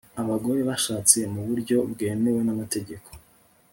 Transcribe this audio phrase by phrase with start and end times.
[0.21, 3.09] abagore bashatse mu buryo bwemewe n'amategeko